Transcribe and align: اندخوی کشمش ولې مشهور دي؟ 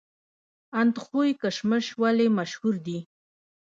اندخوی 0.81 1.29
کشمش 1.41 1.85
ولې 2.01 2.27
مشهور 2.37 2.75
دي؟ 2.85 2.99